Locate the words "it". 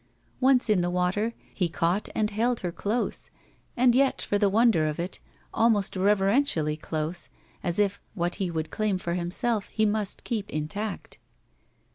4.99-5.19